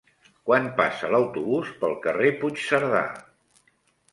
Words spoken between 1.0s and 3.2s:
l'autobús pel carrer Puigcerdà?